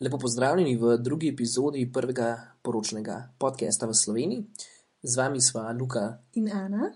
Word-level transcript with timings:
Lepo 0.00 0.18
pozdravljeni 0.18 0.76
v 0.76 0.96
drugi 0.96 1.28
epizodi 1.28 1.92
prvega 1.92 2.40
poročnega 2.62 3.34
podcasta 3.38 3.86
v 3.86 3.94
Sloveniji. 3.94 4.44
Z 5.02 5.16
vami 5.16 5.40
sva 5.44 5.74
Luka 5.76 6.16
in 6.40 6.48
Ana. 6.48 6.88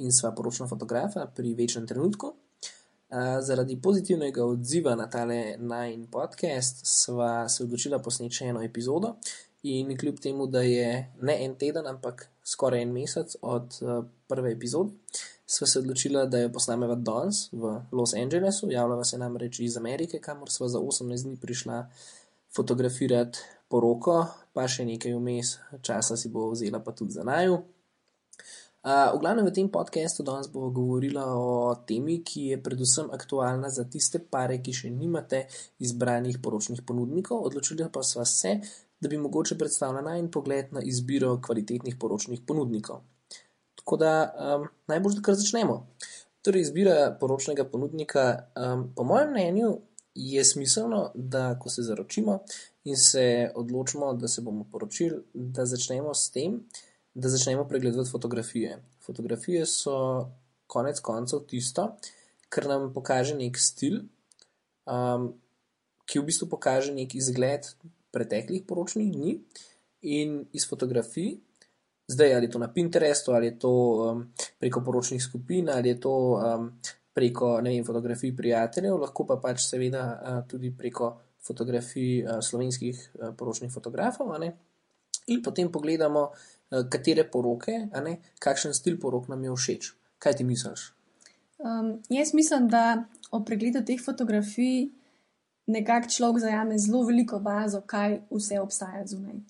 In 0.00 0.12
sva 0.12 0.30
poročna 0.32 0.64
fotografa 0.64 1.26
pri 1.26 1.52
večnem 1.54 1.84
trenutku. 1.86 2.26
Uh, 2.26 3.44
zaradi 3.44 3.76
pozitivnega 3.76 4.44
odziva 4.44 4.96
na 4.96 5.04
tale 5.04 5.58
najn 5.58 6.08
podcast 6.08 6.80
sva 6.86 7.44
se 7.48 7.60
odločila 7.68 8.00
posneti 8.00 8.40
še 8.40 8.48
eno 8.54 8.64
epizodo. 8.64 9.18
In 9.68 9.92
kljub 9.92 10.16
temu, 10.24 10.48
da 10.48 10.64
je 10.64 11.12
ne 11.20 11.38
en 11.44 11.60
teden, 11.60 11.84
ampak 11.84 12.30
skoraj 12.40 12.88
en 12.88 12.96
mesec 12.96 13.36
od 13.42 13.80
uh, 13.84 14.04
prve 14.32 14.56
epizode, 14.56 14.96
sva 15.44 15.68
se 15.68 15.84
odločila, 15.84 16.24
da 16.24 16.40
jo 16.40 16.54
posnameva 16.56 16.96
danes 16.96 17.50
v 17.52 17.82
Los 17.92 18.16
Angelesu. 18.16 18.72
Javljava 18.72 19.04
se 19.04 19.20
namreč 19.20 19.60
iz 19.60 19.76
Amerike, 19.76 20.24
kamor 20.24 20.48
sva 20.48 20.72
za 20.72 20.80
18 20.80 21.28
dni 21.28 21.36
prišla 21.36 21.84
fotografirati 22.56 23.44
poroko, 23.68 24.24
pa 24.54 24.66
še 24.70 24.86
nekaj 24.88 25.14
vmes 25.16 25.56
časa 25.84 26.16
si 26.16 26.30
bo 26.32 26.50
vzela, 26.52 26.80
pa 26.80 26.94
tudi 26.96 27.16
za 27.16 27.26
naju. 27.26 27.60
Uh, 28.86 29.10
v 29.16 29.18
glavnem 29.18 29.42
v 29.42 29.50
tem 29.50 29.66
podkastu 29.66 30.22
danes 30.22 30.46
bomo 30.46 30.70
govorili 30.70 31.18
o 31.18 31.74
temi, 31.88 32.20
ki 32.22 32.54
je 32.54 32.58
predvsem 32.62 33.10
aktualna 33.10 33.66
za 33.66 33.82
tiste 33.90 34.20
pare, 34.22 34.60
ki 34.62 34.70
še 34.70 34.92
nimate 34.94 35.48
izbranih 35.82 36.38
poročnih 36.38 36.84
ponudnikov. 36.86 37.42
Odločili 37.50 37.82
pa 37.90 38.06
smo 38.06 38.22
se, 38.22 38.60
da 39.02 39.10
bi 39.10 39.18
mogoče 39.18 39.58
predstavila 39.58 40.04
najmanj 40.06 40.30
pogled 40.30 40.70
na 40.70 40.84
izbiro 40.86 41.34
kvalitetnih 41.42 41.98
poročnih 41.98 42.46
ponudnikov. 42.46 43.02
Tako 43.74 43.98
da 43.98 44.12
um, 44.22 44.70
najbolj, 44.86 45.18
da 45.18 45.26
kar 45.26 45.34
začnemo. 45.34 45.76
Torej, 46.46 46.68
izbira 46.68 47.10
poročnega 47.18 47.66
ponudnika, 47.66 48.46
um, 48.54 48.86
po 48.94 49.02
mojem 49.02 49.34
mnenju, 49.34 49.72
je 50.16 50.44
smiselno, 50.44 51.10
da 51.14 51.58
ko 51.58 51.70
se 51.70 51.82
zaročimo 51.82 52.38
in 52.84 52.96
se 52.96 53.50
odločimo, 53.54 54.14
da 54.14 54.28
se 54.28 54.42
bomo 54.42 54.64
poročili, 54.72 55.22
da 55.34 55.66
začnemo 55.66 56.14
s 56.14 56.30
tem, 56.30 56.60
da 57.14 57.28
začnemo 57.28 57.68
pregledovati 57.68 58.10
fotografije. 58.10 58.82
Fotografije 59.06 59.66
so 59.66 59.96
konec 60.66 61.00
koncev 61.00 61.44
tisto, 61.46 61.96
kar 62.48 62.66
nam 62.66 62.92
pokaže 62.94 63.34
nek 63.34 63.58
stil, 63.58 64.00
um, 64.86 65.32
ki 66.06 66.22
v 66.22 66.26
bistvu 66.30 66.48
pokaže 66.48 66.94
nek 66.94 67.14
izgled 67.14 67.66
preteklih 68.14 68.64
poročnih 68.66 69.12
dni 69.12 69.38
in 70.02 70.38
iz 70.52 70.68
fotografij. 70.68 71.36
Zdaj, 72.08 72.34
ali 72.34 72.46
je 72.46 72.50
to 72.50 72.58
na 72.58 72.72
Pinterestu, 72.72 73.32
ali 73.34 73.46
je 73.46 73.58
to 73.58 73.72
um, 73.72 74.22
preko 74.58 74.80
poročnih 74.80 75.22
skupin, 75.22 75.68
ali 75.70 75.88
je 75.88 76.00
to 76.00 76.14
um, 76.38 76.70
preko 77.16 77.54
vem, 77.64 77.84
fotografij 77.84 78.34
prijateljev, 78.36 78.98
lahko 79.00 79.24
pa 79.24 79.38
pač 79.40 79.64
seveda 79.64 80.44
tudi 80.50 80.70
preko 80.76 81.14
fotografij 81.46 82.26
slovenskih 82.44 83.00
poročnih 83.38 83.72
fotografov. 83.72 84.34
In 85.26 85.40
potem 85.42 85.70
pogledamo, 85.72 86.28
katere 86.92 87.24
poroke, 87.24 87.88
kakšen 88.38 88.74
stil 88.74 89.00
porok 89.00 89.30
nam 89.32 89.44
je 89.44 89.54
všeč. 89.56 89.94
Kaj 90.18 90.36
ti 90.38 90.44
misliš? 90.44 90.92
Um, 91.58 92.02
jaz 92.08 92.34
mislim, 92.34 92.68
da 92.68 93.04
o 93.30 93.40
pregledu 93.44 93.80
teh 93.84 94.00
fotografij 94.04 94.90
nekako 95.66 96.08
človek 96.08 96.40
zajame 96.40 96.78
zelo 96.78 97.02
veliko 97.04 97.38
bazo, 97.38 97.80
kaj 97.80 98.20
vse 98.30 98.60
obstaja 98.60 99.06
zunaj. 99.06 99.40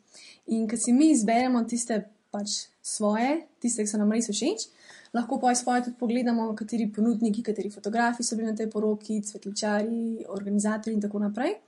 In 0.46 0.68
ko 0.68 0.76
si 0.76 0.92
mi 0.92 1.10
izberemo 1.10 1.64
tiste 1.64 2.04
pač 2.30 2.68
svoje, 2.82 3.42
tiste, 3.60 3.82
ki 3.82 3.90
so 3.90 3.98
nam 4.00 4.12
res 4.14 4.30
všeč, 4.30 4.68
lahko 5.14 5.40
pa 5.40 5.54
svoje 5.54 5.84
tudi 5.84 5.96
pogledamo, 5.98 6.48
kateri 6.56 6.88
ponudniki, 6.92 7.42
kateri 7.42 7.70
fotografi 7.70 8.22
so 8.22 8.36
bili 8.36 8.50
na 8.50 8.56
tej 8.56 8.70
poroki, 8.70 9.20
cvetličari, 9.22 10.24
organizatori 10.28 10.94
in 10.96 11.02
tako 11.02 11.22
naprej. 11.26 11.58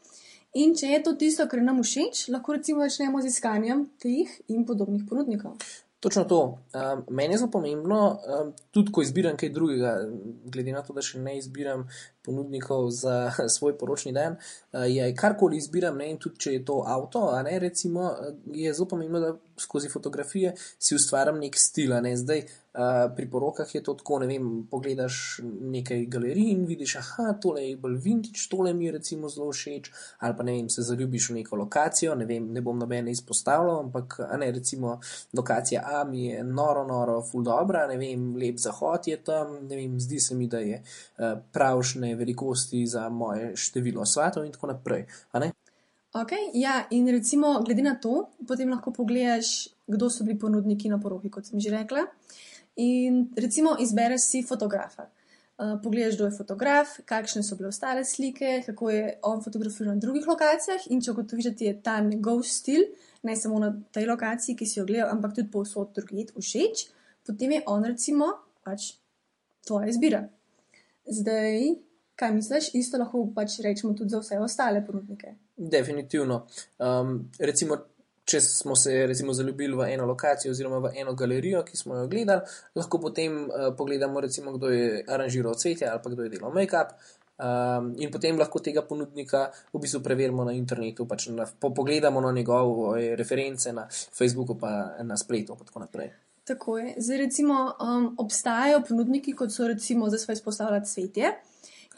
In 0.58 0.72
če 0.74 0.94
je 0.94 1.02
to 1.04 1.12
tisto, 1.20 1.44
kar 1.46 1.60
nam 1.62 1.82
všeč, 1.82 2.28
lahko 2.32 2.56
recimo 2.56 2.86
začnemo 2.86 3.20
z 3.20 3.34
iskanjem 3.34 3.84
teh 4.00 4.32
in 4.48 4.64
podobnih 4.66 5.04
ponudnikov. 5.08 5.58
Točno 6.00 6.24
to. 6.24 6.58
Um, 6.74 7.04
meni 7.10 7.34
je 7.34 7.38
zelo 7.38 7.50
pomembno, 7.50 8.20
um, 8.22 8.52
tudi 8.70 8.92
ko 8.92 9.02
izbiram 9.02 9.36
kaj 9.36 9.48
drugega, 9.50 9.96
glede 10.44 10.72
na 10.72 10.82
to, 10.86 10.94
da 10.94 11.02
še 11.02 11.18
ne 11.18 11.34
izbiram 11.40 11.88
ponudnikov 12.22 12.86
za 12.94 13.16
svoj 13.54 13.74
poročni 13.78 14.12
dan, 14.14 14.36
uh, 14.38 14.86
je 14.86 15.10
karkoli 15.18 15.58
izbiram, 15.58 15.98
ne, 15.98 16.12
in 16.12 16.20
tudi 16.22 16.38
če 16.44 16.52
je 16.54 16.64
to 16.70 16.84
avto, 16.86 17.24
ne, 17.42 17.58
recimo, 17.58 18.12
je 18.54 18.72
zelo 18.72 18.86
pomembno, 18.94 19.24
da 19.24 19.34
skozi 19.60 19.88
fotografije 19.88 20.54
si 20.78 20.94
ustvarjam 20.94 21.38
nek 21.38 21.56
stil. 21.56 21.94
Ne. 22.02 22.16
Zdaj, 22.16 22.42
uh, 22.78 23.14
pri 23.16 23.30
porokah 23.30 23.74
je 23.74 23.82
to 23.82 23.94
tako, 23.94 24.18
ne 24.18 24.26
vem, 24.26 24.48
pogledaš 24.70 25.40
nekaj 25.44 26.04
galerij 26.06 26.52
in 26.52 26.64
vidiš, 26.66 26.96
ah, 27.00 27.32
tole 27.42 27.64
je 27.64 27.76
bolj 27.76 27.96
vintage, 28.04 28.46
tole 28.50 28.74
mi 28.74 28.86
je 28.86 28.92
recimo 28.92 29.28
zelo 29.28 29.50
všeč, 29.52 29.90
ali 30.18 30.36
pa 30.36 30.46
ne 30.46 30.52
vem, 30.52 30.68
se 30.68 30.82
zaljubiš 30.82 31.30
v 31.30 31.38
neko 31.40 31.56
lokacijo, 31.56 32.14
ne 32.14 32.26
vem, 32.26 32.50
ne 32.52 32.60
bom 32.60 32.78
nobene 32.78 33.10
izpostavljal, 33.10 33.80
ampak 33.80 34.18
ne, 34.38 34.50
recimo 34.52 34.98
lokacija 35.32 35.82
A 35.84 36.04
mi 36.04 36.26
je 36.26 36.44
noro, 36.44 36.84
noro, 36.86 37.20
full 37.22 37.44
dobra, 37.44 37.86
ne 37.86 37.96
vem, 37.96 38.34
lep 38.36 38.58
zahod 38.58 39.08
je 39.08 39.16
tam, 39.24 39.56
ne 39.66 39.76
vem, 39.76 40.00
zdi 40.00 40.20
se 40.20 40.34
mi, 40.34 40.48
da 40.48 40.58
je 40.58 40.82
uh, 40.82 41.38
pravšne 41.52 42.14
velikosti 42.14 42.86
za 42.86 43.08
moje 43.08 43.56
število 43.56 44.06
svetov 44.06 44.44
in 44.44 44.52
tako 44.52 44.74
naprej. 44.74 45.06
Ok, 46.12 46.32
ja, 46.54 46.86
in 46.90 47.08
recimo, 47.08 47.60
glede 47.60 47.82
na 47.82 47.94
to, 48.00 48.30
potem 48.48 48.70
lahko 48.72 48.92
pogledaš, 48.96 49.68
kdo 49.86 50.08
so 50.10 50.24
bili 50.24 50.38
ponudniki 50.40 50.88
na 50.88 50.96
poroki, 51.00 51.28
kot 51.30 51.46
sem 51.46 51.60
že 51.60 51.70
rekla. 51.70 52.06
In 52.80 53.26
recimo, 53.36 53.74
izbereš 53.80 54.24
si 54.30 54.42
fotografa. 54.42 55.10
Uh, 55.58 55.74
pogledaš, 55.82 56.14
kdo 56.16 56.28
je 56.28 56.36
fotograf, 56.36 56.94
kakšne 57.04 57.42
so 57.42 57.58
bile 57.58 57.68
ostale 57.68 58.04
slike, 58.06 58.62
kako 58.66 58.90
je 58.90 59.18
on 59.26 59.42
fotografiral 59.44 59.98
na 59.98 60.00
drugih 60.00 60.28
lokacijah. 60.30 60.86
In 60.94 61.02
če 61.02 61.12
ugotoviš, 61.12 61.50
da 61.50 61.52
ti 61.58 61.68
je 61.68 61.74
ta 61.82 61.98
njegov 62.00 62.44
stil, 62.46 62.86
ne 63.26 63.34
samo 63.36 63.58
na 63.60 63.72
tej 63.92 64.06
lokaciji, 64.08 64.56
ki 64.56 64.66
si 64.66 64.78
jo 64.78 64.86
gledal, 64.86 65.10
ampak 65.12 65.34
tudi 65.34 65.50
povsod 65.52 65.92
drugje 65.98 66.30
všeč, 66.38 66.86
potem 67.26 67.58
je 67.58 67.64
on, 67.66 67.84
recimo, 67.84 68.30
pač 68.64 68.94
tvoja 69.66 69.90
izbira. 69.90 70.22
Zdaj, 71.04 71.87
kaj 72.18 72.32
misliš, 72.34 72.72
isto 72.74 72.98
lahko 72.98 73.28
pač 73.34 73.60
rečemo 73.64 73.94
tudi 73.94 74.10
za 74.10 74.18
vse 74.22 74.40
ostale 74.42 74.82
ponudnike. 74.86 75.34
Definitivno. 75.56 76.40
Um, 76.82 77.12
recimo, 77.38 77.78
če 78.28 78.40
smo 78.44 78.76
se 78.76 79.06
recimo, 79.06 79.32
zaljubili 79.32 79.76
v 79.78 79.86
eno 79.94 80.06
lokacijo 80.06 80.52
oziroma 80.52 80.82
v 80.84 80.92
eno 81.00 81.14
galerijo, 81.14 81.62
ki 81.64 81.78
smo 81.78 81.96
jo 81.96 82.08
gledali, 82.10 82.58
lahko 82.76 83.00
potem 83.00 83.44
uh, 83.46 83.70
pogledamo, 83.78 84.20
recimo, 84.20 84.52
kdo 84.58 84.72
je 84.74 85.04
aranžiral 85.06 85.54
cvetje 85.54 85.88
ali 85.88 86.02
pa 86.04 86.10
kdo 86.10 86.26
je 86.26 86.34
delal 86.34 86.54
make-up. 86.54 86.98
Um, 87.38 87.92
in 88.02 88.10
potem 88.10 88.34
lahko 88.34 88.58
tega 88.58 88.82
ponudnika 88.82 89.44
v 89.70 89.78
bistvu 89.78 90.00
preverimo 90.02 90.42
na 90.44 90.56
internetu, 90.58 91.06
pač 91.06 91.28
na, 91.30 91.46
po, 91.46 91.70
pogledamo 91.70 92.20
na 92.20 92.32
njegove 92.34 93.14
reference 93.16 93.72
na 93.72 93.86
Facebooku, 93.88 94.58
pa 94.58 94.98
na 95.06 95.16
spletu 95.16 95.54
in 95.54 95.68
tako 95.70 95.84
naprej. 95.86 96.10
Tako 96.48 96.78
je. 96.78 96.94
Zdaj, 96.98 97.18
recimo, 97.18 97.60
um, 97.78 98.08
obstajajo 98.18 98.82
ponudniki, 98.88 99.36
kot 99.38 99.54
so 99.54 99.68
recimo 99.70 100.10
za 100.10 100.18
svoje 100.18 100.40
izpostavljati 100.40 100.90
cvetje 100.90 101.30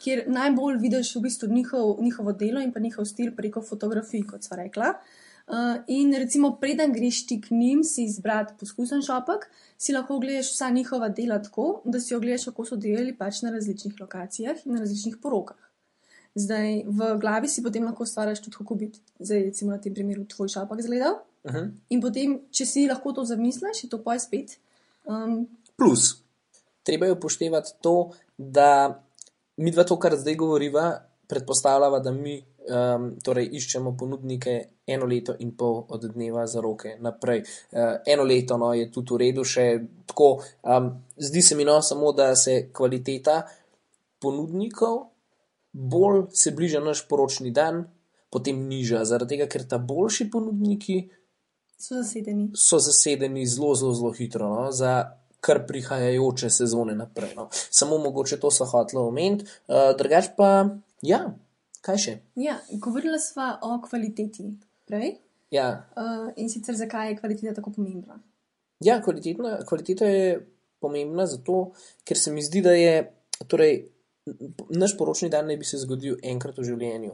kjer 0.01 0.23
najbolj 0.27 0.77
vidiš 0.81 1.15
v 1.15 1.21
bistvu 1.27 1.49
njihov, 1.49 1.97
njihovo 2.01 2.33
delo 2.33 2.61
in 2.61 2.71
pa 2.73 2.79
njihov 2.79 3.05
stil 3.05 3.35
preko 3.35 3.61
fotografij, 3.61 4.25
kot 4.27 4.43
so 4.43 4.57
rekla. 4.57 4.95
Uh, 5.51 5.81
in 5.87 6.13
recimo, 6.15 6.53
preden 6.61 6.93
greš 6.93 7.25
ti 7.27 7.41
k 7.41 7.51
njim, 7.51 7.83
si 7.83 8.05
izbrati 8.05 8.53
poskusen 8.59 9.01
šopek, 9.03 9.49
si 9.77 9.93
lahko 9.93 10.15
ogledaš 10.15 10.53
vsa 10.53 10.69
njihova 10.69 11.09
dela 11.09 11.41
tako, 11.41 11.81
da 11.85 11.99
si 11.99 12.15
ogledaš, 12.15 12.45
kako 12.45 12.65
so 12.65 12.77
delali 12.79 13.15
pač 13.17 13.41
na 13.41 13.51
različnih 13.51 13.97
lokacijah 13.99 14.65
in 14.65 14.77
na 14.77 14.79
različnih 14.79 15.17
porokah. 15.21 15.57
Zdaj, 16.35 16.83
v 16.87 17.09
glavi 17.19 17.49
si 17.51 17.63
potem 17.63 17.83
lahko 17.83 18.05
stvariš 18.05 18.45
tudi, 18.45 18.55
kako 18.61 18.75
bi, 18.79 18.91
zdaj, 19.19 19.43
recimo, 19.49 19.75
na 19.75 19.81
tem 19.81 19.93
primeru 19.93 20.23
tvoj 20.25 20.47
šopek 20.53 20.79
izgledal. 20.79 21.19
Uh 21.43 21.51
-huh. 21.51 21.71
In 21.89 22.01
potem, 22.01 22.39
če 22.51 22.65
si 22.65 22.87
lahko 22.87 23.11
to 23.11 23.25
zamisliš, 23.25 23.83
je 23.83 23.89
to 23.89 24.03
pa 24.03 24.19
spet. 24.19 24.57
Um, 25.05 25.47
Plus, 25.75 26.23
treba 26.83 27.05
je 27.05 27.11
upoštevati 27.11 27.71
to, 27.81 28.11
da 28.37 29.03
mi 29.61 29.71
dva 29.71 29.85
to, 29.87 29.97
kar 29.99 30.17
zdaj 30.19 30.35
govoriva, 30.35 30.85
predpostavljava, 31.31 32.01
da 32.03 32.11
mi 32.11 32.35
um, 32.41 33.05
torej 33.23 33.47
iščemo 33.57 33.93
ponudnike 33.97 34.55
eno 34.87 35.07
leto 35.07 35.37
in 35.39 35.53
pol 35.55 35.85
od 35.87 36.09
dneva 36.11 36.43
za 36.47 36.61
roke 36.61 36.97
naprej. 36.99 37.45
Uh, 37.71 38.01
eno 38.05 38.25
leto 38.27 38.57
no, 38.59 38.73
je 38.75 38.89
tudi 38.91 39.15
v 39.15 39.21
redu, 39.25 39.45
še 39.47 39.67
tako. 40.11 40.33
Um, 40.63 40.91
zdi 41.15 41.41
se 41.41 41.55
mi 41.55 41.67
no, 41.67 41.79
samo, 41.81 42.11
da 42.11 42.33
se 42.35 42.67
kvaliteta 42.73 43.41
ponudnikov 44.21 45.11
bolj 45.71 46.23
se 46.33 46.51
bliža 46.51 46.79
naš 46.79 47.07
poročni 47.07 47.51
dan, 47.51 47.85
potem 48.29 48.67
niža, 48.67 49.05
zaradi 49.05 49.35
tega, 49.35 49.47
ker 49.47 49.65
ta 49.67 49.77
boljši 49.77 50.29
ponudniki. 50.31 50.97
So 51.77 51.97
zasedeni. 51.97 52.51
So 52.55 52.79
zasedeni 52.79 53.45
zelo, 53.47 53.73
zelo, 53.75 53.93
zelo 53.93 54.11
hitro. 54.11 54.49
No? 54.49 54.71
Za 54.71 55.20
kar 55.41 55.63
prihajajoče 55.67 56.49
sezone 56.49 56.95
naprej. 56.95 57.33
No. 57.35 57.49
Samo 57.51 57.97
mogoče 57.97 58.39
to 58.39 58.51
so 58.51 58.65
hotlo 58.69 59.07
omeniti, 59.09 59.45
uh, 59.67 59.91
drugač 59.97 60.31
pa, 60.37 60.51
ja, 61.01 61.23
kaj 61.81 62.01
še? 62.05 62.17
Ja, 62.39 62.59
govorila 62.71 63.19
sva 63.19 63.55
o 63.65 63.79
kvaliteti 63.83 64.51
prej. 64.89 65.15
Ja. 65.51 65.67
Uh, 65.97 66.29
in 66.39 66.49
sicer 66.49 66.77
zakaj 66.77 67.11
je 67.11 67.17
kvaliteta 67.19 67.55
tako 67.57 67.73
pomembna? 67.75 68.21
Ja, 68.81 69.01
kvaliteta 69.01 70.07
je 70.07 70.37
pomembna 70.81 71.25
zato, 71.29 71.71
ker 72.07 72.17
se 72.17 72.31
mi 72.33 72.41
zdi, 72.41 72.61
da 72.65 72.73
je 72.73 72.95
torej, 73.49 73.83
naš 74.69 74.97
poročni 74.97 75.29
dan 75.29 75.47
naj 75.47 75.57
bi 75.57 75.65
se 75.65 75.79
zgodil 75.81 76.17
enkrat 76.23 76.57
v 76.61 76.65
življenju. 76.69 77.13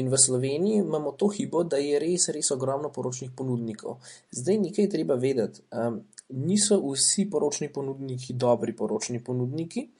In 0.00 0.08
v 0.12 0.20
Sloveniji 0.20 0.80
imamo 0.80 1.12
to 1.20 1.28
hibo, 1.28 1.64
da 1.64 1.80
je 1.80 1.98
res, 2.00 2.28
res 2.32 2.50
ogromno 2.54 2.92
poročnih 2.92 3.34
ponudnikov. 3.36 3.98
Zdaj 4.32 4.62
nekaj 4.62 4.86
je 4.86 4.92
treba 4.94 5.18
vedeti. 5.20 5.66
Um, 5.70 6.00
niso 6.28 6.80
vsi 6.80 7.28
poročni 7.30 7.68
ponudniki 7.72 8.38
dobri 8.40 8.72
poročni 8.76 9.20
ponudniki. 9.24 9.90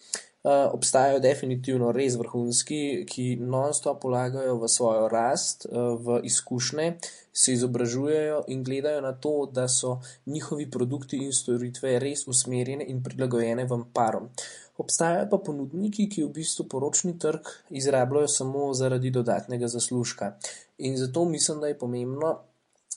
Uh, 0.47 0.71
obstajajo 0.71 1.19
definitivno 1.19 1.89
res 1.91 2.15
vrhunski, 2.17 3.03
ki 3.11 3.25
non-stop 3.43 3.99
polagajo 4.05 4.55
v 4.63 4.69
svojo 4.71 5.09
rast, 5.11 5.67
uh, 5.67 5.97
v 5.99 6.21
izkušnje, 6.29 6.93
se 7.35 7.53
izobražujejo 7.53 8.45
in 8.55 8.63
gledajo 8.65 9.01
na 9.03 9.11
to, 9.13 9.51
da 9.53 9.67
so 9.69 9.99
njihovi 10.27 10.71
produkti 10.71 11.19
in 11.25 11.35
storitve 11.35 11.99
res 11.99 12.23
usmerjene 12.31 12.87
in 12.89 13.03
prilagojene 13.03 13.67
vam 13.67 13.89
parom. 13.93 14.31
Obstajajo 14.79 15.29
pa 15.31 15.39
ponudniki, 15.39 16.09
ki 16.13 16.25
v 16.25 16.33
bistvu 16.41 16.67
poročni 16.69 17.15
trg 17.19 17.49
izrabljajo 17.71 18.29
samo 18.29 18.67
zaradi 18.75 19.11
dodatnega 19.11 19.69
zaslužka. 19.69 20.35
In 20.79 20.97
zato 20.97 21.25
mislim, 21.25 21.61
da 21.61 21.73
je 21.73 21.79
pomembno, 21.79 22.35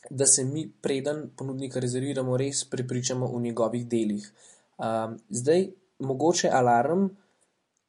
da 0.09 0.25
se 0.25 0.43
mi, 0.45 0.67
preden 0.81 1.29
ponudnika 1.35 1.79
rezerviramo, 1.79 2.37
res 2.37 2.65
prepričamo 2.69 3.27
v 3.27 3.41
njegovih 3.41 3.87
delih. 3.87 4.31
Um, 4.77 5.17
zdaj, 5.29 5.69
mogoče 5.99 6.49
alarm 6.51 7.09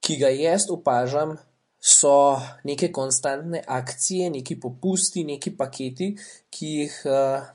ki 0.01 0.17
ga 0.21 0.31
jaz 0.35 0.67
opažam, 0.73 1.37
so 1.81 2.37
neke 2.65 2.91
konstantne 2.93 3.63
akcije, 3.67 4.31
neki 4.31 4.59
popusti, 4.61 5.25
neki 5.25 5.55
paketi, 5.57 6.11
ki 6.53 6.71
jih 6.81 6.97
uh, 7.09 7.47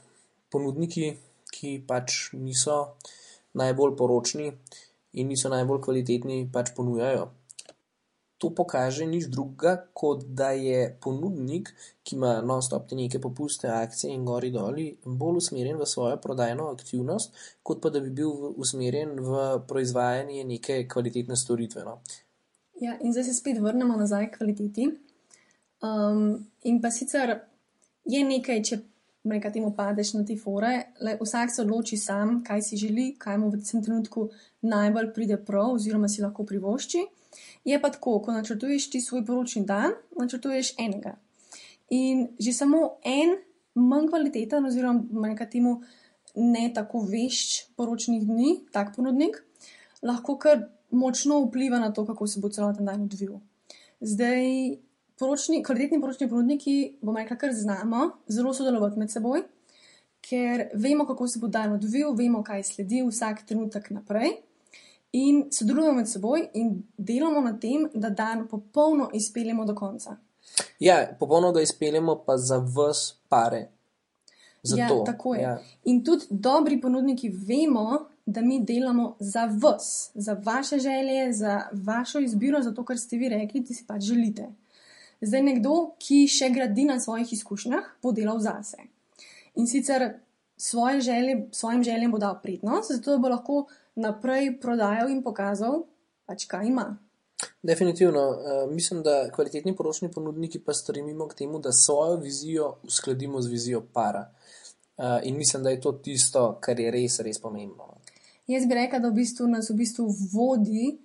ponudniki, 0.49 1.11
ki 1.51 1.75
pač 1.87 2.31
niso 2.33 2.77
najbolj 3.59 3.93
poročni 3.99 4.49
in 5.15 5.31
niso 5.31 5.49
najbolj 5.49 5.81
kvalitetni, 5.87 6.45
pač 6.51 6.71
ponujajo. 6.77 7.31
To 8.43 8.51
pokaže 8.51 9.05
nič 9.07 9.29
drugega, 9.31 9.87
kot 9.95 10.25
da 10.27 10.49
je 10.51 10.89
ponudnik, 11.01 11.71
ki 12.03 12.17
ima 12.17 12.41
non-stop 12.43 12.89
te 12.89 12.97
neke 12.99 13.21
popuste, 13.23 13.69
akcije 13.71 14.11
in 14.11 14.25
gori 14.27 14.51
doli, 14.51 14.89
bolj 15.05 15.39
usmerjen 15.39 15.79
v 15.79 15.87
svojo 15.87 16.19
prodajno 16.21 16.67
aktivnost, 16.73 17.31
kot 17.63 17.79
pa 17.81 17.93
da 17.95 18.03
bi 18.03 18.11
bil 18.11 18.51
usmerjen 18.59 19.15
v 19.23 19.45
proizvajanje 19.69 20.43
neke 20.43 20.81
kvalitetne 20.91 21.39
storitve. 21.39 21.87
No. 21.87 22.01
Ja, 22.83 22.97
in 22.99 23.15
zdaj 23.15 23.29
se 23.29 23.37
spet 23.39 23.61
vrnemo 23.63 23.95
nazaj 23.95 24.27
k 24.31 24.37
kvaliteti. 24.37 24.89
Um, 25.79 26.45
in 26.67 26.81
pa 26.83 26.91
sicer 26.91 27.37
je 28.03 28.19
nekaj, 28.23 28.61
če 28.67 28.81
nekaj 29.25 29.53
temu 29.53 29.71
padeš 29.75 30.13
na 30.13 30.23
te 30.25 30.37
fore, 30.37 30.73
le 31.01 31.17
vsak 31.21 31.51
se 31.51 31.61
odloči 31.61 31.97
sam, 31.97 32.39
kaj 32.45 32.61
si 32.61 32.77
želi, 32.77 33.07
kaj 33.19 33.37
mu 33.41 33.49
v 33.49 33.61
tem 33.63 33.83
trenutku 33.83 34.29
najbolj 34.61 35.11
pride 35.13 35.37
prav, 35.45 35.75
oziroma 35.79 36.09
si 36.09 36.21
lahko 36.21 36.45
privošči. 36.45 37.05
Je 37.65 37.79
pa 37.81 37.89
tako, 37.91 38.19
ko 38.23 38.31
načrtuješ 38.31 38.89
ti 38.89 39.01
svoj 39.01 39.25
poročni 39.25 39.65
dan, 39.65 39.97
načrtuješ 40.19 40.75
enega. 40.79 41.17
In 41.89 42.27
že 42.39 42.53
samo 42.53 42.97
en 43.03 43.35
manj 43.75 44.09
kvaliteten, 44.09 44.65
oziroma 44.65 45.27
nekaj 45.29 45.49
temu 45.57 45.81
ne 46.35 46.69
tako 46.73 47.03
vešč 47.09 47.75
poročnih 47.75 48.23
dni, 48.27 48.55
tak 48.71 48.95
ponudnik, 48.95 49.41
lahko 50.03 50.37
kar 50.37 50.67
močno 50.91 51.41
vpliva 51.45 51.79
na 51.79 51.91
to, 51.91 52.05
kako 52.05 52.27
se 52.27 52.39
bo 52.39 52.49
celoten 52.49 52.85
dan 52.85 53.03
odvijal. 53.07 53.39
Zdaj, 54.01 54.77
poročni, 55.19 55.63
kvalitetni 55.63 56.01
poročni 56.01 56.29
ponudniki, 56.29 56.97
bomo 57.01 57.19
rekli, 57.19 57.37
kar 57.37 57.53
znamo, 57.53 58.09
zelo 58.27 58.53
sodelovati 58.53 58.99
med 58.99 59.11
seboj, 59.11 59.43
ker 60.25 60.69
vemo, 60.73 61.05
kako 61.05 61.27
se 61.27 61.39
bo 61.39 61.47
dan 61.47 61.73
odvijal, 61.73 62.15
vemo, 62.17 62.43
kaj 62.43 62.63
sledi 62.63 63.03
vsak 63.05 63.45
trenutek 63.47 63.89
naprej. 63.89 64.37
In 65.15 65.45
sodelujemo 65.51 66.01
med 66.01 66.09
seboj 66.11 66.49
in 66.59 66.73
delamo 66.97 67.41
na 67.41 67.53
tem, 67.59 67.87
da 67.93 68.09
dan 68.09 68.47
popolno 68.47 69.09
izpeljemo 69.13 69.65
do 69.65 69.75
konca. 69.75 70.17
Ja, 70.79 71.15
popolno 71.19 71.51
ga 71.51 71.61
izpeljemo 71.61 72.17
pa 72.25 72.37
za 72.37 72.57
vse 72.57 73.13
pare. 73.29 73.69
Zato, 74.63 74.97
ja, 74.97 75.03
tako 75.05 75.35
je. 75.35 75.41
Ja. 75.41 75.57
In 75.83 76.03
tudi 76.03 76.25
dobri 76.29 76.81
ponudniki 76.81 77.29
vemo, 77.29 78.09
da 78.25 78.41
mi 78.41 78.59
delamo 78.65 79.15
za 79.19 79.45
vas, 79.61 80.11
za 80.13 80.33
vaše 80.43 80.79
želje, 80.79 81.33
za 81.33 81.61
vašo 81.71 82.19
izbiro, 82.19 82.61
za 82.61 82.73
to, 82.73 82.85
kar 82.85 82.97
ste 82.97 83.17
vi 83.17 83.29
rekli, 83.29 83.61
da 83.61 83.73
si 83.73 83.85
pač 83.87 84.01
želite. 84.01 84.47
Zdaj, 85.21 85.41
nekdo, 85.41 85.95
ki 85.99 86.25
še 86.27 86.49
gradi 86.53 86.85
na 86.85 86.99
svojih 86.99 87.31
izkušnjah, 87.33 87.95
bo 88.03 88.11
delal 88.11 88.39
zase. 88.43 88.89
In 89.55 89.67
sicer 89.67 90.19
svoje 90.57 91.01
želje, 91.01 91.47
svojim 91.51 91.83
željem 91.83 92.11
bo 92.11 92.17
dal 92.17 92.39
prednost, 92.41 92.91
zato 92.91 93.17
bo 93.19 93.31
lahko 93.31 93.65
naprej 93.95 94.57
prodajal 94.61 95.09
in 95.09 95.23
pokazal, 95.23 95.85
pač 96.25 96.45
kaj 96.51 96.67
ima. 96.67 96.97
Definitivno. 97.63 98.29
Uh, 98.29 98.71
mislim, 98.71 99.03
da 99.03 99.29
kvalitetni 99.31 99.75
poročni 99.75 100.11
ponudniki 100.11 100.59
pa 100.59 100.73
stremimo 100.73 101.27
k 101.27 101.33
temu, 101.33 101.59
da 101.59 101.71
svojo 101.71 102.15
vizijo 102.15 102.75
uskladimo 102.83 103.41
z 103.41 103.51
vizijo 103.51 103.81
para. 103.93 104.31
Uh, 104.97 105.19
in 105.23 105.37
mislim, 105.37 105.63
da 105.63 105.69
je 105.69 105.81
to 105.81 105.91
tisto, 105.91 106.57
kar 106.61 106.79
je 106.79 106.91
res, 106.91 107.19
res 107.19 107.39
pomembno. 107.39 107.95
Jaz 108.47 108.65
bi 108.65 108.73
rekel, 108.77 109.01
da 109.01 109.09
v 109.09 109.19
bistvu 109.19 109.47
nas 109.47 109.69
v 109.69 109.75
bistvu 109.75 110.05
vodi 110.33 110.97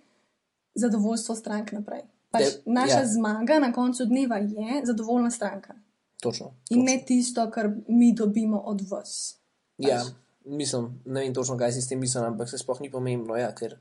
zadovoljstvo 0.74 1.34
strank 1.34 1.72
naprej. 1.72 2.02
Pač 2.30 2.42
De, 2.42 2.72
naša 2.72 3.02
ja. 3.02 3.06
zmaga 3.06 3.58
na 3.58 3.72
koncu 3.72 4.06
dneva 4.06 4.38
je 4.38 4.82
zadovoljna 4.86 5.30
stranka. 5.30 5.74
Točno, 6.20 6.46
točno. 6.46 6.76
In 6.76 6.84
ne 6.84 7.02
tisto, 7.06 7.50
kar 7.50 7.70
mi 7.88 8.12
dobimo 8.14 8.58
od 8.58 8.82
vas. 8.90 9.36
Pač. 9.76 9.88
Ja, 9.88 10.02
mislim, 10.44 11.00
ne 11.04 11.20
vem 11.20 11.34
točno, 11.34 11.56
kaj 11.58 11.72
si 11.72 11.82
s 11.82 11.88
tem 11.88 12.00
mislim, 12.00 12.24
ampak 12.24 12.50
se 12.50 12.58
sploh 12.58 12.80
ni 12.80 12.90
pomembno, 12.90 13.36
ja, 13.36 13.54
ker 13.54 13.76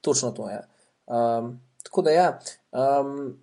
točno 0.00 0.30
to 0.30 0.48
je. 0.50 0.58
Ja. 0.58 0.66
Um, 1.06 1.60
tako 1.82 2.02
da 2.02 2.10
ja, 2.10 2.28
um, 2.72 3.36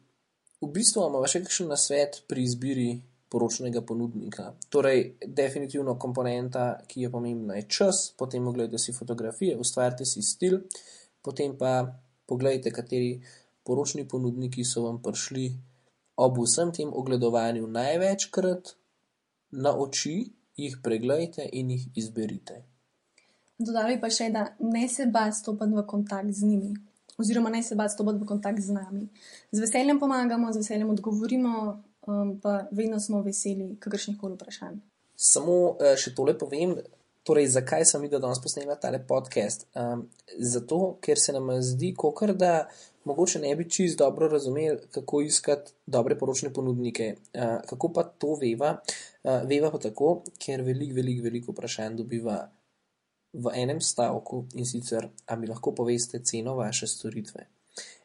v 0.61 0.69
bistvu 0.73 1.01
imamo 1.01 1.27
še 1.29 1.43
kakšen 1.45 1.71
nasvet 1.71 2.21
pri 2.29 2.45
izbiri 2.45 2.89
poročnega 3.31 3.81
ponudnika. 3.87 4.49
Torej, 4.69 5.05
definitivno 5.25 5.95
komponenta, 5.99 6.81
ki 6.87 7.05
je 7.05 7.11
pomembna, 7.11 7.55
je 7.55 7.67
čas, 7.71 8.09
potem 8.17 8.47
ogledajte 8.47 8.81
si 8.81 8.93
fotografije, 8.93 9.55
ustvarite 9.57 10.05
si 10.05 10.23
stil, 10.25 10.59
potem 11.23 11.55
pa 11.57 11.85
pogledajte, 12.27 12.73
kateri 12.75 13.13
poročni 13.63 14.07
ponudniki 14.07 14.65
so 14.65 14.85
vam 14.87 15.01
prišli 15.01 15.51
ob 16.15 16.37
vsem 16.43 16.71
tem 16.71 16.91
ogledovanju 16.93 17.67
največkrat 17.67 18.75
na 19.51 19.73
oči, 19.77 20.31
jih 20.57 20.77
pregledajte 20.83 21.47
in 21.51 21.71
jih 21.71 21.87
izberite. 21.95 22.61
Dodali 23.59 23.99
pa 24.01 24.09
še, 24.09 24.29
da 24.33 24.47
ne 24.59 24.87
se 24.89 25.05
bati 25.05 25.37
stopiti 25.37 25.75
v 25.77 25.85
kontakt 25.87 26.33
z 26.33 26.47
njimi. 26.47 26.73
Oziroma, 27.21 27.49
ne 27.49 27.61
se 27.63 27.75
bati 27.75 27.93
stopiti 27.93 28.23
v 28.23 28.27
kontakt 28.27 28.61
z 28.61 28.73
nami. 28.73 29.07
Z 29.51 29.61
veseljem 29.61 29.99
pomagamo, 29.99 30.51
z 30.53 30.63
veseljem 30.63 30.89
odgovorimo, 30.89 31.53
um, 32.07 32.33
pa 32.41 32.65
vedno 32.71 32.99
smo 32.99 33.21
veseli 33.21 33.75
kakršnih 33.79 34.17
koli 34.21 34.37
vprašanj. 34.37 34.79
Samo 35.15 35.57
uh, 35.75 35.93
še 35.97 36.15
tole 36.17 36.33
povem, 36.37 36.73
torej, 37.27 37.51
zakaj 37.53 37.85
sem 37.85 38.01
videl 38.01 38.23
danes 38.23 38.41
posnela 38.41 38.79
tale 38.81 39.01
podcast. 39.05 39.67
Um, 39.77 40.07
zato, 40.39 40.97
ker 41.05 41.21
se 41.21 41.35
nam 41.35 41.53
zdi, 41.61 41.93
kokr, 41.93 42.33
da 42.33 42.65
mogoče 43.05 43.39
ne 43.39 43.55
bi 43.55 43.69
čist 43.69 43.97
dobro 43.97 44.27
razumeli, 44.27 44.79
kako 44.91 45.21
iskati 45.21 45.71
dobre 45.85 46.17
poročne 46.17 46.53
ponudnike. 46.53 47.15
Uh, 47.33 47.61
kako 47.69 47.93
pa 47.93 48.03
to 48.03 48.35
veva? 48.41 48.77
Uh, 49.23 49.41
veva 49.49 49.71
pa 49.71 49.79
tako, 49.79 50.23
ker 50.39 50.61
veliko, 50.61 50.95
veliko, 50.95 51.23
veliko 51.23 51.51
vprašanj 51.51 51.97
dobiva. 51.97 52.41
V 53.33 53.51
enem 53.55 53.79
stavku 53.81 54.45
in 54.59 54.65
sicer, 54.67 55.07
ali 55.25 55.41
mi 55.41 55.47
lahko 55.47 55.71
poveste 55.75 56.19
ceno 56.19 56.55
vaše 56.55 56.87
storitve. 56.87 57.47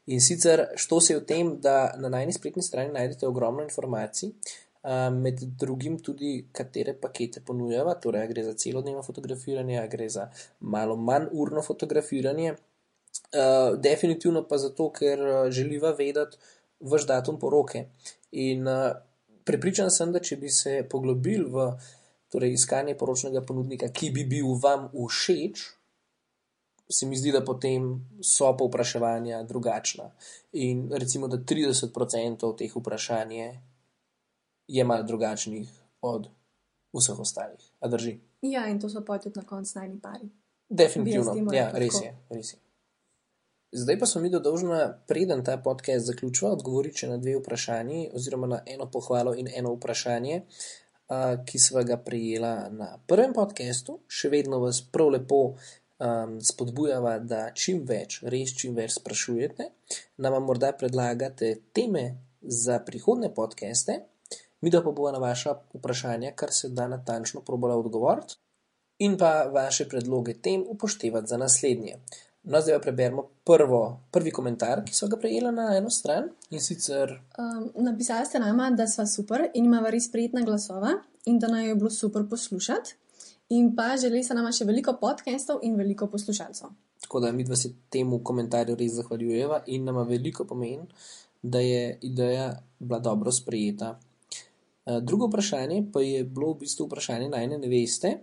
In 0.07 0.21
sicer 0.21 0.69
šlo 0.77 1.01
se 1.01 1.13
je 1.13 1.19
v 1.19 1.25
tem, 1.27 1.49
da 1.61 1.95
na 1.99 2.09
najni 2.09 2.33
spletni 2.33 2.63
strani 2.63 2.93
najdete 2.95 3.27
ogromno 3.27 3.63
informacij, 3.63 4.31
med 5.13 5.41
drugim 5.59 5.99
tudi, 5.99 6.47
katere 6.53 6.95
pakete 7.01 7.41
ponujava, 7.47 7.97
torej 7.99 8.29
gre 8.31 8.45
za 8.47 8.55
celodnevno 8.55 9.03
fotografiranje, 9.03 9.81
gre 9.91 10.09
za 10.09 10.29
malo 10.61 10.97
manj 10.97 11.27
urno 11.33 11.63
fotografiranje. 11.63 12.55
Definitivno 13.79 14.45
pa 14.49 14.59
zato, 14.59 14.91
ker 14.93 15.21
želiva 15.51 15.91
vedeti 15.99 16.37
vaš 16.81 17.07
datum 17.07 17.39
poroke. 17.39 17.87
In 18.33 18.67
prepričan 19.45 19.91
sem, 19.91 20.13
da 20.13 20.21
če 20.21 20.37
bi 20.37 20.51
se 20.53 20.83
poglobili 20.91 21.47
v 21.51 21.71
torej, 22.33 22.53
iskanje 22.53 22.97
poročnega 22.99 23.41
ponudnika, 23.47 23.89
ki 23.89 24.11
bi 24.11 24.25
bil 24.29 24.57
vam 24.63 24.89
všeč, 24.93 25.63
se 26.91 27.07
mi 27.07 27.17
zdi, 27.19 27.33
da 27.35 27.43
potem 27.45 27.89
so 28.23 28.53
povpraševanja 28.59 29.43
drugačna. 29.43 30.11
In 30.53 30.87
recimo, 30.93 31.29
da 31.29 31.39
30% 31.39 32.53
teh 32.59 32.77
vprašanj 32.77 33.35
je 34.69 34.85
malo 34.85 35.03
drugačnih 35.03 35.71
od 36.01 36.29
vseh 36.95 37.19
ostalih. 37.19 37.63
A 37.81 37.89
drži? 37.89 38.19
Ja, 38.43 38.67
in 38.69 38.81
to 38.81 38.91
so 38.91 39.03
pa 39.05 39.19
tudi 39.19 39.39
na 39.39 39.47
koncu 39.47 39.79
najni 39.79 39.99
pari. 40.03 40.31
Definitivno, 40.69 41.53
ja, 41.55 41.71
res 41.75 42.01
je, 42.03 42.15
res 42.31 42.53
je. 42.55 42.59
Zdaj 43.77 43.99
pa 43.99 44.07
smo 44.07 44.21
mi 44.21 44.31
dolžni, 44.31 44.69
preden 45.07 45.45
ta 45.45 45.59
podcast 45.59 46.07
zaključuje, 46.07 46.53
odgovoriti 46.53 47.07
na 47.07 47.17
dve 47.17 47.35
vprašanji, 47.37 48.11
oziroma 48.15 48.47
na 48.47 48.61
eno 48.67 48.91
pohvalo 48.91 49.35
in 49.35 49.49
eno 49.55 49.75
vprašanje, 49.75 50.41
uh, 50.41 51.45
ki 51.47 51.59
smo 51.59 51.83
ga 51.85 51.97
prijela 51.97 52.69
na 52.71 52.99
prvem 53.07 53.35
podkastu. 53.37 53.99
Še 54.09 54.31
vedno 54.33 54.63
vas 54.63 54.81
prav 54.93 55.11
lepo 55.13 55.41
um, 55.45 56.39
spodbujava, 56.41 57.19
da 57.19 57.51
čim 57.53 57.83
več, 57.85 58.23
res 58.23 58.55
čim 58.57 58.73
več 58.75 58.97
sprašujete, 58.97 59.69
nam 60.25 60.39
morda 60.49 60.73
predlagate 60.73 61.53
teme 61.77 62.07
za 62.41 62.79
prihodne 62.87 63.29
podcaste, 63.35 63.99
mi 64.65 64.73
da 64.73 64.81
pa 64.81 64.89
bomo 64.89 65.13
na 65.13 65.21
vaša 65.21 65.53
vprašanja, 65.77 66.33
kar 66.33 66.53
se 66.53 66.73
da 66.73 66.89
natančno 66.89 67.45
probala 67.45 67.77
odgovoriti, 67.77 68.41
in 69.05 69.19
pa 69.21 69.51
vaše 69.53 69.85
predloge 69.89 70.41
tem 70.41 70.65
upoštevati 70.65 71.29
za 71.29 71.37
naslednje. 71.37 72.01
No, 72.47 72.61
zdaj 72.63 72.77
pa 72.79 72.83
preberemo 72.83 73.25
prvo, 73.45 74.01
prvi 74.15 74.31
komentar, 74.31 74.85
ki 74.87 74.95
so 74.95 75.09
ga 75.11 75.17
prejeli 75.19 75.51
na 75.51 75.65
eno 75.75 75.91
stran 75.91 76.29
in 76.55 76.61
sicer. 76.63 77.17
Um, 77.43 77.65
napisali 77.83 78.27
ste 78.27 78.39
nama, 78.39 78.69
da 78.71 78.87
sva 78.87 79.07
super 79.07 79.49
in 79.55 79.67
imamo 79.67 79.91
res 79.91 80.07
prijetna 80.13 80.45
glasova 80.47 80.93
in 81.27 81.41
da 81.43 81.51
naj 81.51 81.67
jo 81.69 81.75
bilo 81.81 81.91
super 81.91 82.23
poslušati. 82.31 82.95
In 83.59 83.73
pa 83.77 83.97
želi 83.99 84.23
se 84.25 84.35
nama 84.35 84.53
še 84.53 84.65
veliko 84.65 84.95
podcastov 85.01 85.59
in 85.67 85.75
veliko 85.75 86.07
poslušalcev. 86.07 86.71
Tako 87.03 87.21
da 87.21 87.33
mi 87.33 87.45
dva 87.45 87.59
se 87.59 87.73
temu 87.91 88.21
komentarju 88.23 88.79
res 88.79 88.95
zahvaljujeva 88.95 89.65
in 89.67 89.85
nama 89.85 90.07
veliko 90.07 90.47
pomeni, 90.47 90.87
da 91.43 91.59
je 91.59 91.99
ideja 92.03 92.53
bila 92.79 93.01
dobro 93.03 93.33
sprejeta. 93.33 93.97
Uh, 94.87 95.03
drugo 95.03 95.27
vprašanje 95.27 95.83
pa 95.93 96.01
je 96.01 96.23
bilo 96.25 96.55
v 96.55 96.63
bistvu 96.63 96.87
vprašanje 96.87 97.29
najne 97.35 97.59
neveste. 97.59 98.21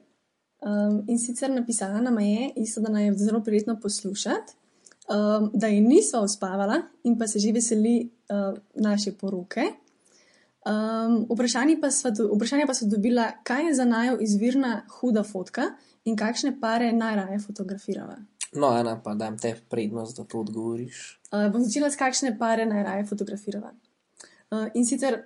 Um, 0.63 1.03
in 1.07 1.19
sicer 1.19 1.51
napisala 1.51 2.01
nam 2.01 2.19
je, 2.19 2.51
isto, 2.55 2.81
da 2.81 2.91
naj 2.91 3.05
je 3.05 3.13
zelo 3.17 3.43
prijetno 3.43 3.79
poslušati, 3.79 4.53
um, 5.09 5.51
da 5.53 5.67
je 5.67 5.81
nisva 5.81 6.21
uspavala 6.21 6.81
in 7.03 7.17
pa 7.19 7.27
se 7.27 7.39
že 7.39 7.51
veseli 7.51 8.09
uh, 8.29 8.57
naše 8.75 9.11
poroke. 9.11 9.61
Um, 10.65 11.25
vprašanje, 11.29 11.77
pa 11.81 11.91
sva, 11.91 12.13
vprašanje 12.35 12.67
pa 12.67 12.73
so 12.73 12.85
dobila, 12.87 13.31
kaj 13.43 13.67
je 13.67 13.73
za 13.75 13.85
najo 13.85 14.17
izvirna 14.21 14.85
huda 14.99 15.23
fotka 15.23 15.73
in 16.05 16.15
kakšne 16.15 16.55
pare 16.61 16.91
najraje 16.91 17.39
fotografirava. 17.39 18.15
No, 18.53 18.67
Ana, 18.67 19.01
pa 19.03 19.13
dam 19.13 19.37
te 19.37 19.55
prednost, 19.69 20.17
da 20.17 20.23
to 20.23 20.39
odgovoriš. 20.39 21.19
Uh, 21.31 21.51
bom 21.51 21.63
začela 21.63 21.91
s 21.91 21.99
kakšne 21.99 22.37
pare 22.39 22.65
najraje 22.65 23.05
fotografirava. 23.05 23.73
Uh, 24.51 24.69
in 24.73 24.85
sicer 24.85 25.25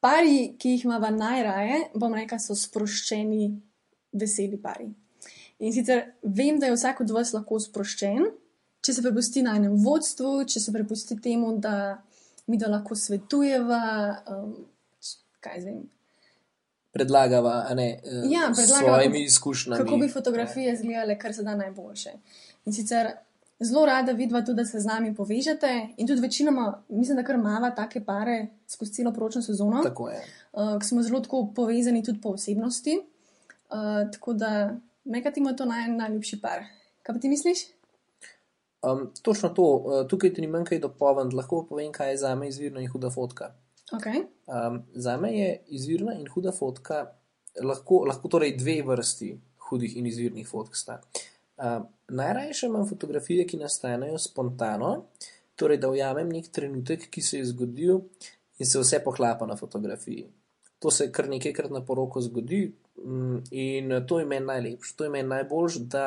pari, 0.00 0.56
ki 0.58 0.74
jih 0.74 0.84
imamo 0.84 1.10
najraje, 1.10 1.80
bom 1.94 2.14
rekla, 2.14 2.38
so 2.42 2.54
sproščeni, 2.58 3.52
veseli 4.20 4.58
pari. 4.62 4.88
In 5.58 5.72
sicer 5.72 6.02
vem, 6.22 6.58
da 6.60 6.66
je 6.66 6.76
vsak 6.76 7.00
od 7.00 7.10
vas 7.10 7.32
lahko 7.32 7.60
sproščen, 7.60 8.26
če 8.84 8.92
se 8.92 9.02
prepusti 9.02 9.42
na 9.42 9.56
enem 9.56 9.76
vodstvu, 9.80 10.44
če 10.44 10.60
se 10.60 10.72
prepusti 10.72 11.16
temu, 11.20 11.54
da 11.58 11.96
mi 12.46 12.58
da 12.60 12.68
lahko 12.70 12.94
svetujeva, 12.94 13.82
um, 14.30 14.52
kaj 15.40 15.60
zvem. 15.64 15.80
Predlagava, 16.92 17.54
ne, 17.76 17.88
uh, 18.04 18.26
Ja, 18.30 18.50
predlagava, 18.56 18.98
svojimi 18.98 19.24
izkušnjami. 19.24 19.80
Kako 19.84 19.96
bi 19.96 20.08
fotografije 20.08 20.72
izgledale, 20.72 21.18
kar 21.18 21.34
se 21.34 21.42
da 21.42 21.56
najboljše. 21.56 22.12
In 22.66 22.72
sicer 22.72 23.10
zelo 23.60 23.86
rada 23.86 24.12
vidva 24.12 24.40
tudi, 24.44 24.56
da 24.56 24.64
se 24.64 24.80
z 24.80 24.86
nami 24.86 25.14
povežete 25.14 25.72
in 25.96 26.06
tudi 26.06 26.20
večinoma, 26.20 26.82
mislim, 26.88 27.16
da 27.16 27.24
kar 27.24 27.38
mava 27.38 27.70
take 27.74 28.04
pare 28.04 28.46
skozi 28.68 28.92
celo 28.92 29.12
poročno 29.12 29.42
sezono, 29.42 29.82
Tako 29.82 30.08
je. 30.08 30.22
uh, 30.52 30.82
smo 30.82 31.02
zelo 31.02 31.20
tako 31.20 31.46
povezani 31.56 32.04
tudi 32.04 32.20
po 32.20 32.36
osebnosti. 32.36 33.00
Uh, 33.70 34.06
tako 34.12 34.32
da, 34.32 34.76
meka 35.04 35.30
ti 35.30 35.40
ima 35.40 35.52
to 35.56 35.64
naj, 35.64 35.88
najljubši 35.88 36.40
par. 36.40 36.64
Kaj 37.02 37.14
pa 37.14 37.20
ti 37.20 37.28
misliš? 37.28 37.58
Um, 38.82 39.10
točno 39.22 39.48
to, 39.48 39.62
uh, 39.62 40.08
tukaj 40.08 40.34
ti 40.34 40.40
ni 40.40 40.46
manj 40.46 40.64
kaj 40.64 40.82
dopolniti, 40.84 41.36
lahko 41.36 41.64
povem, 41.68 41.92
kaj 41.92 42.10
je 42.10 42.18
za 42.24 42.34
me 42.34 42.48
izvirna 42.48 42.80
in 42.80 42.90
huda 42.90 43.10
fotka. 43.10 43.54
Okay. 43.92 44.26
Um, 44.46 44.82
za 44.94 45.16
me 45.16 45.32
je 45.34 45.62
izvirna 45.68 46.14
in 46.14 46.26
huda 46.26 46.52
fotka 46.52 47.06
lahko, 47.62 48.04
lahko 48.06 48.28
torej 48.28 48.56
dve 48.56 48.82
vrsti 48.82 49.30
hudih 49.68 49.96
in 49.96 50.06
izvirnih 50.06 50.48
fotk 50.48 50.76
sta. 50.76 51.00
Um, 51.56 51.86
najrajše 52.08 52.66
imam 52.66 52.88
fotografije, 52.88 53.46
ki 53.46 53.56
nastanejo 53.56 54.18
spontano, 54.18 55.06
torej 55.56 55.80
da 55.82 55.90
ujamem 55.90 56.28
nek 56.28 56.50
trenutek, 56.52 57.08
ki 57.10 57.22
se 57.22 57.38
je 57.38 57.46
zgodil 57.52 58.00
in 58.58 58.66
se 58.66 58.80
vse 58.80 59.00
poklapa 59.04 59.46
na 59.46 59.56
fotografiji. 59.56 60.26
To 60.78 60.90
se 60.90 61.08
kar 61.12 61.28
nekajkrat 61.28 61.70
na 61.70 61.80
poroko 61.84 62.20
zgodi 62.20 62.68
in 63.50 63.92
to 64.08 64.18
je 64.18 64.26
meni 64.26 64.46
najlepše, 64.46 64.96
to 64.96 65.04
je 65.04 65.10
meni 65.10 65.28
najboljš, 65.28 65.76
da 65.76 66.06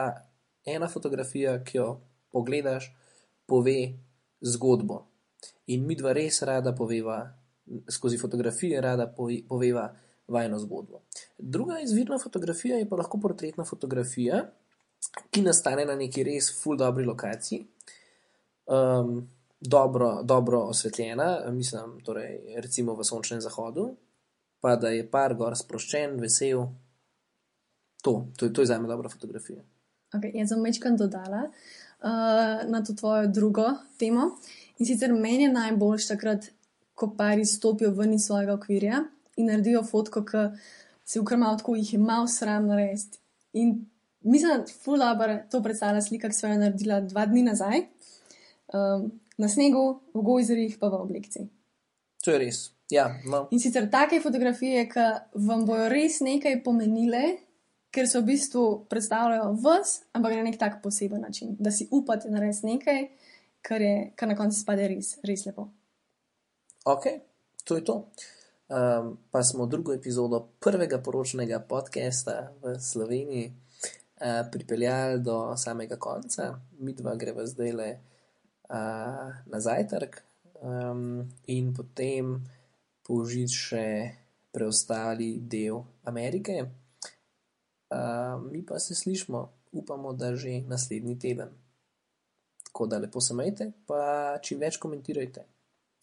ena 0.66 0.88
fotografija, 0.88 1.64
ki 1.64 1.78
jo 1.78 2.00
pogledaš, 2.32 2.92
pove 3.48 3.94
zgodbo. 4.42 5.06
In 5.68 5.86
mi 5.88 5.96
dva 5.96 6.14
res 6.14 6.42
rada 6.42 6.74
poveva, 6.76 7.22
skozi 7.90 8.18
fotografije 8.18 8.82
rada 8.82 9.08
pove- 9.18 9.44
poveva 9.48 9.90
vajno 10.28 10.60
zgodbo. 10.60 11.02
Druga 11.38 11.80
izvirna 11.80 12.20
fotografija 12.20 12.78
je 12.78 12.90
pa 12.90 12.96
lahko 12.96 13.20
portretna 13.20 13.66
fotografija, 13.66 14.44
ki 15.32 15.42
nastane 15.42 15.86
na 15.86 15.96
neki 15.96 16.24
res 16.24 16.52
full 16.62 16.78
dobri 16.78 17.06
lokaciji, 17.06 17.66
um, 18.66 19.30
dobro, 19.62 20.24
dobro 20.24 20.60
osvetljena, 20.60 21.52
mislim, 21.52 22.00
torej 22.06 22.60
recimo 22.62 22.94
v 22.96 23.04
sončnem 23.04 23.42
zahodu, 23.42 23.96
pa 24.60 24.76
da 24.76 24.90
je 24.90 25.08
par 25.12 25.36
gor 25.36 25.56
sproščen, 25.58 26.20
vesel. 26.20 26.68
To, 28.02 28.28
to, 28.38 28.46
je- 28.46 28.54
to 28.54 28.62
je 28.62 28.66
za 28.66 28.80
me 28.80 28.88
dobra 28.88 29.10
fotografija. 29.10 29.62
Okay, 30.14 30.32
jaz 30.34 30.50
sem 30.50 30.64
večkrat 30.64 30.96
dodala 30.98 31.44
uh, 31.46 32.70
na 32.70 32.84
to 32.84 32.94
tvojo 32.94 33.28
drugo 33.28 33.68
temo. 33.98 34.32
In 34.80 34.86
sicer 34.86 35.14
meni 35.14 35.44
je 35.44 35.52
najboljš 35.54 36.08
takrat, 36.08 36.46
ko 36.96 37.14
pari 37.18 37.46
stopijo 37.46 37.92
ven 37.92 38.14
iz 38.14 38.26
svojega 38.26 38.54
okvirja 38.54 39.04
in 39.38 39.46
naredijo 39.46 39.84
fotko, 39.84 40.24
ki 40.26 40.46
se 41.06 41.20
ukrma 41.20 41.52
tako, 41.58 41.76
jih 41.76 41.94
je 41.94 42.00
malo 42.00 42.28
sram 42.28 42.68
narediti. 42.68 43.20
In 43.54 43.86
mislim, 44.22 44.58
da 44.58 44.74
full 44.84 44.98
dobro 45.00 45.38
to 45.52 45.62
predstavlja 45.64 46.02
slika, 46.02 46.30
ki 46.30 46.36
smo 46.36 46.50
jo 46.50 46.58
naredila 46.58 47.02
dva 47.02 47.26
dni 47.26 47.44
nazaj. 47.44 47.86
Um, 48.74 49.12
na 49.38 49.48
snegu, 49.50 50.02
v 50.14 50.22
gojzerih, 50.22 50.76
pa 50.80 50.90
v 50.90 51.00
oblekci. 51.00 51.46
To 52.26 52.32
je 52.32 52.40
res. 52.40 52.58
Ja, 52.92 53.06
no. 53.26 53.46
In 53.52 53.60
sicer 53.60 53.88
take 53.92 54.20
fotografije, 54.22 54.84
ki 54.90 55.06
vam 55.48 55.64
bojo 55.66 55.88
res 55.90 56.20
nekaj 56.20 56.60
pomenile, 56.64 57.38
ker 57.92 58.08
se 58.08 58.20
v 58.20 58.28
bistvu 58.30 58.64
predstavljajo 58.90 59.52
vas, 59.64 60.02
ampak 60.14 60.36
na 60.38 60.44
nek 60.46 60.60
tak 60.60 60.82
poseben 60.84 61.22
način, 61.22 61.56
da 61.60 61.72
si 61.72 61.88
upate 61.92 62.30
narediti 62.30 62.66
nekaj, 62.66 63.08
kar, 63.62 63.82
je, 63.82 64.12
kar 64.16 64.30
na 64.30 64.38
koncu 64.38 64.60
spade 64.60 64.88
res, 64.88 65.18
res 65.24 65.46
lepo. 65.46 65.70
Ok, 66.86 67.08
to 67.64 67.76
je 67.76 67.86
to. 67.86 67.98
Um, 68.70 69.18
pa 69.32 69.44
smo 69.44 69.66
drugo 69.66 69.94
epizodo 69.94 70.44
prvega 70.60 71.00
poročnega 71.02 71.60
podcasta 71.60 72.52
v 72.62 72.76
Sloveniji 72.80 73.50
uh, 73.50 74.46
pripeljali 74.52 75.20
do 75.26 75.58
samega 75.58 75.98
konca. 75.98 76.54
Mi 76.80 76.94
dva 76.94 77.16
greva 77.16 77.46
zdaj 77.50 77.72
le 77.74 77.90
uh, 77.94 79.34
na 79.46 79.60
zajtrk 79.60 80.22
um, 80.62 81.26
in 81.48 81.74
potem 81.74 82.38
použiti 83.02 83.58
še 83.58 83.88
preostali 84.54 85.40
del 85.42 85.82
Amerike. 86.06 86.62
Uh, 87.90 88.52
mi 88.52 88.66
pa 88.66 88.80
se 88.80 88.96
slišmo, 88.96 89.50
upamo, 89.72 90.14
da 90.14 90.36
že 90.36 90.62
naslednji 90.62 91.20
teden. 91.20 91.50
Tako 92.64 92.86
da 92.86 92.98
lepo 92.98 93.22
se 93.22 93.34
majte, 93.34 93.72
pa 93.88 94.38
čim 94.42 94.60
več 94.60 94.78
komentirajte. 94.78 95.46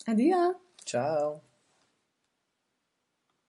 Adijo! 0.06 0.54
Ciao! 0.84 1.45